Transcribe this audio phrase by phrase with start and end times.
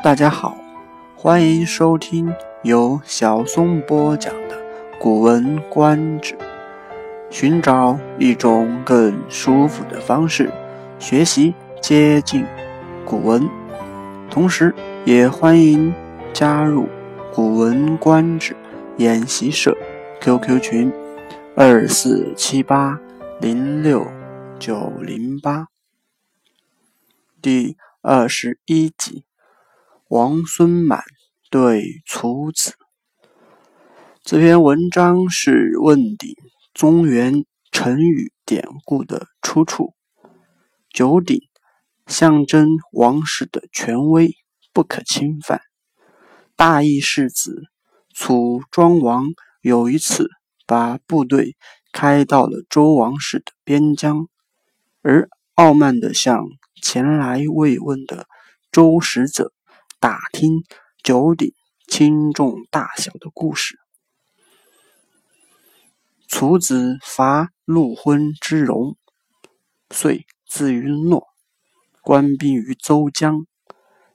[0.00, 0.56] 大家好，
[1.16, 2.32] 欢迎收听
[2.62, 4.54] 由小松播讲的
[5.00, 6.34] 《古文观止》，
[7.30, 10.52] 寻找一种更舒服的方式
[11.00, 11.52] 学习
[11.82, 12.46] 接近
[13.04, 13.48] 古文，
[14.30, 14.72] 同时
[15.04, 15.92] 也欢迎
[16.32, 16.84] 加入
[17.34, 18.54] 《古文观止》
[18.98, 19.76] 研习社
[20.20, 20.92] QQ 群
[21.56, 23.00] 二四七八
[23.40, 24.06] 零六
[24.60, 25.66] 九零八
[27.42, 29.24] 第二十一集。
[30.08, 31.04] 王孙满
[31.50, 32.72] 对楚子
[34.24, 36.34] 这篇文章是问鼎
[36.72, 39.92] 中原成语典故的出处。
[40.88, 41.42] 九鼎
[42.06, 44.34] 象征王室的权威
[44.72, 45.60] 不可侵犯。
[46.56, 47.64] 大义士子
[48.14, 49.26] 楚庄王
[49.60, 50.30] 有一次
[50.66, 51.54] 把部队
[51.92, 54.26] 开到了周王室的边疆，
[55.02, 56.46] 而傲慢地向
[56.80, 58.26] 前来慰问的
[58.72, 59.52] 周使者。
[60.00, 60.62] 打听
[61.02, 61.52] 九鼎
[61.88, 63.76] 轻重大小的故事。
[66.28, 68.96] 楚子伐陆昏之戎，
[69.90, 71.26] 遂自于诺，
[72.00, 73.44] 官兵于周江。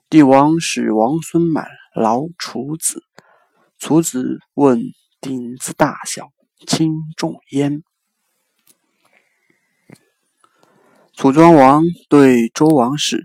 [0.08, 3.02] 帝王使王孙满劳楚子，
[3.78, 4.80] 楚子问
[5.20, 6.30] 鼎之大小，
[6.66, 7.82] 轻重焉。
[11.12, 13.24] 楚庄王对周王室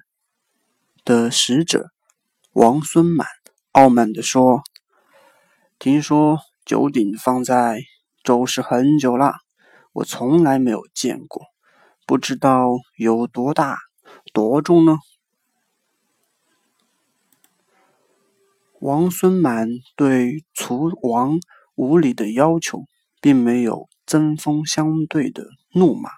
[1.05, 1.89] 的使者。
[2.61, 3.25] 王孙满
[3.71, 4.63] 傲慢地说
[5.79, 7.79] ：“听说九鼎放在
[8.21, 9.35] 周氏很久了，
[9.93, 11.41] 我从来没有见过，
[12.05, 13.77] 不知道有多大、
[14.33, 14.97] 多重呢？”
[18.81, 21.39] 王孙满对楚王
[21.75, 22.83] 无理的要求，
[23.21, 26.09] 并没有针锋相对的怒骂，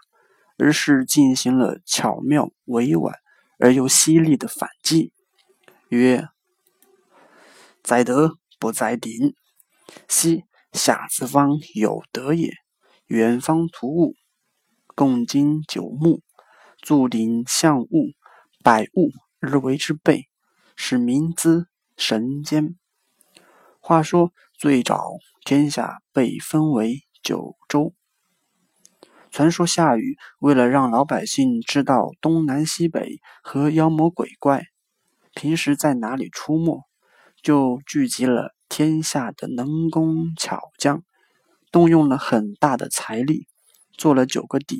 [0.58, 3.14] 而是进行了巧妙、委婉
[3.60, 5.14] 而又犀利的反击。
[5.90, 6.30] 曰：
[7.92, 9.36] 在德不在鼎，
[10.08, 12.54] 昔夏之方有德也。
[13.08, 14.14] 远方图物，
[14.96, 16.22] 共经九牧，
[16.80, 18.14] 筑鼎象物，
[18.64, 19.10] 百物
[19.42, 20.30] 而为之备，
[20.78, 22.78] 使民之神间。
[23.82, 27.94] 话说最早天下被分为九州，
[29.32, 34.64] 传说夏禹为了让老百姓知道东南西北和妖魔鬼怪。
[35.34, 36.86] 平时在哪里出没，
[37.42, 41.04] 就聚集了天下的能工巧匠，
[41.72, 43.48] 动用了很大的财力，
[43.98, 44.78] 做了九个鼎，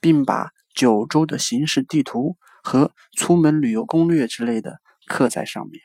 [0.00, 5.82] 并把九州的形势地图和出门旅游攻略之类的刻在上面。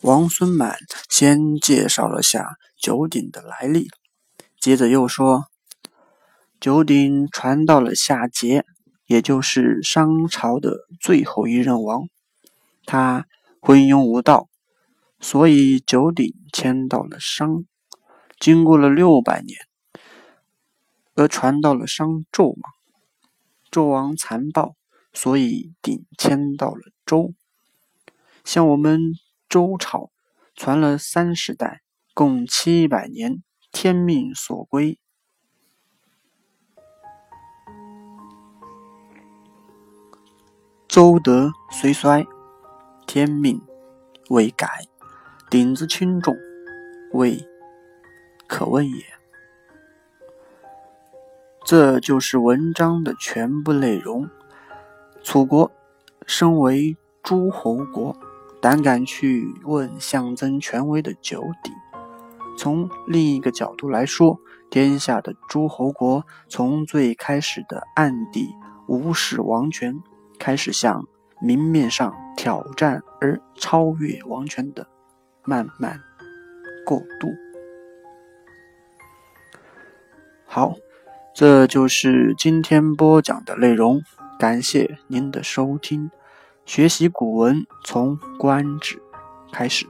[0.00, 0.76] 王孙满
[1.08, 3.88] 先介绍了下九鼎的来历，
[4.60, 5.46] 接着又说，
[6.60, 8.64] 九鼎传到了夏桀。
[9.06, 12.08] 也就是商朝的最后一任王，
[12.84, 13.26] 他
[13.60, 14.48] 昏庸无道，
[15.20, 17.64] 所以九鼎迁到了商。
[18.38, 19.56] 经过了六百年，
[21.14, 22.72] 而传到了商纣王。
[23.70, 24.74] 纣王残暴，
[25.12, 27.32] 所以鼎迁到了周。
[28.44, 29.12] 像我们
[29.48, 30.10] 周朝，
[30.56, 31.82] 传了三十代，
[32.12, 34.98] 共七百年，天命所归。
[40.88, 42.26] 周德虽衰，
[43.14, 43.60] 天命
[44.30, 44.66] 未改。
[45.50, 46.34] 鼎之轻重，
[47.12, 47.46] 未
[48.46, 49.04] 可问也。
[51.62, 54.26] 这就是文章的全部内容。
[55.22, 55.70] 楚国
[56.26, 58.16] 身为诸侯国，
[58.62, 61.70] 胆敢去问象征权威的九鼎。
[62.56, 64.40] 从另一个角度来说，
[64.70, 68.48] 天下的诸侯国从最开始的暗地
[68.86, 70.02] 无视王权。
[70.38, 71.06] 开始向
[71.42, 74.86] 明面上挑战而超越王权的
[75.44, 76.00] 慢慢
[76.84, 77.28] 过渡。
[80.44, 80.74] 好，
[81.34, 84.02] 这就是今天播讲的内容。
[84.38, 86.10] 感谢您的收听。
[86.64, 88.96] 学习古文从《观止》
[89.52, 89.86] 开始，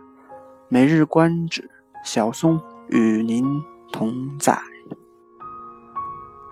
[0.69, 1.71] 每日观止，
[2.05, 3.45] 小松与您
[3.93, 4.72] 同在。